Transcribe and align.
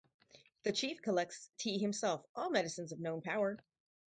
The 0.63 0.71
chief 0.71 1.03
collects 1.03 1.51
t 1.59 1.77
himself 1.77 2.25
all 2.35 2.49
medicines 2.49 2.91
of 2.91 2.99
known 2.99 3.21
power. 3.21 3.59